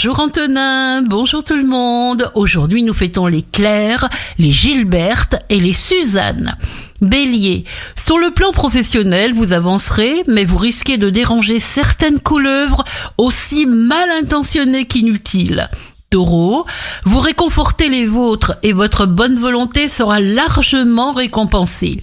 [0.00, 2.30] Bonjour Antonin, bonjour tout le monde.
[2.36, 6.56] Aujourd'hui nous fêtons les Claire, les Gilberte et les Suzanne.
[7.00, 7.64] Bélier,
[7.96, 12.84] sur le plan professionnel, vous avancerez, mais vous risquez de déranger certaines couleuvres
[13.16, 15.68] aussi mal intentionnées qu'inutiles.
[16.10, 16.64] Taureau,
[17.04, 22.02] vous réconfortez les vôtres et votre bonne volonté sera largement récompensée.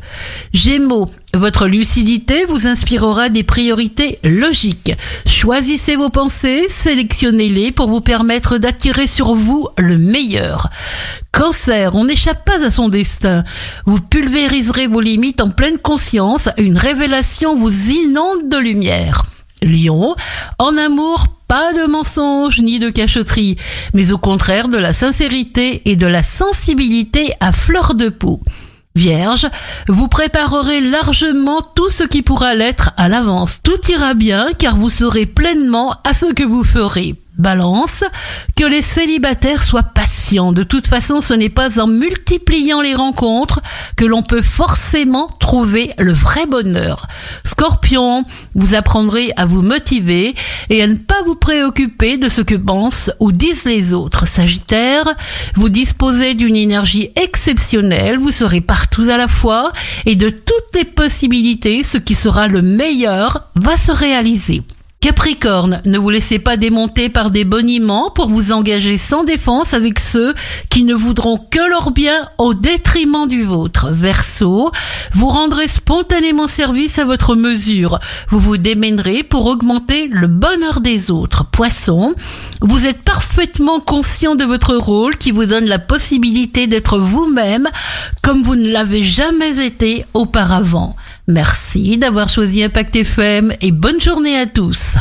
[0.54, 4.94] Gémeaux, votre lucidité vous inspirera des priorités logiques.
[5.26, 10.70] Choisissez vos pensées, sélectionnez-les pour vous permettre d'attirer sur vous le meilleur.
[11.32, 13.44] Cancer, on n'échappe pas à son destin.
[13.88, 19.26] Vous pulvériserez vos limites en pleine conscience, une révélation vous inonde de lumière.
[19.64, 20.16] Lion,
[20.60, 23.56] en amour, pas de mensonges ni de cachotterie,
[23.94, 28.42] mais au contraire de la sincérité et de la sensibilité à fleur de peau.
[28.94, 29.48] Vierge,
[29.88, 33.62] vous préparerez largement tout ce qui pourra l'être à l'avance.
[33.64, 37.16] Tout ira bien car vous saurez pleinement à ce que vous ferez.
[37.38, 38.04] Balance,
[38.56, 40.52] que les célibataires soient patients.
[40.52, 43.62] De toute façon, ce n'est pas en multipliant les rencontres
[43.98, 47.08] que l'on peut forcément trouver le vrai bonheur.
[47.44, 48.24] Scorpion,
[48.56, 50.36] vous apprendrez à vous motiver
[50.70, 54.26] et à ne pas vous préoccuper de ce que pensent ou disent les autres.
[54.28, 55.06] Sagittaire,
[55.56, 59.72] vous disposez d'une énergie exceptionnelle, vous serez partout à la fois
[60.06, 64.64] et de toutes les possibilités, ce qui sera le meilleur va se réaliser.
[65.06, 70.00] Capricorne, ne vous laissez pas démonter par des boniments pour vous engager sans défense avec
[70.00, 70.34] ceux
[70.72, 73.90] qui ne voudront que leur bien au détriment du vôtre.
[73.92, 74.72] Verseau,
[75.14, 78.00] vous rendrez spontanément service à votre mesure.
[78.30, 81.46] Vous vous démènerez pour augmenter le bonheur des autres.
[81.52, 82.16] Poisson,
[82.62, 87.70] vous êtes parfaitement conscient de votre rôle qui vous donne la possibilité d'être vous-même
[88.24, 90.96] comme vous ne l'avez jamais été auparavant.
[91.28, 94.96] Merci d'avoir choisi Impact FM et bonne journée à tous.